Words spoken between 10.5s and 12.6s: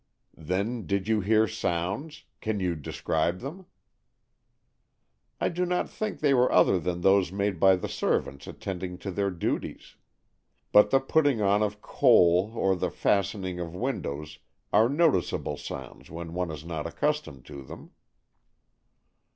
But the putting on of coal